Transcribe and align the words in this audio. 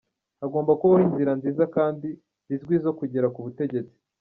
Hagomba 0.41 0.77
kubaho 0.79 1.03
inzira 1.07 1.31
nziza 1.39 1.63
kandi 1.75 2.07
zizwi 2.45 2.75
zo 2.83 2.91
kugera 2.99 3.27
ku 3.33 3.39
butegetsi. 3.45 3.97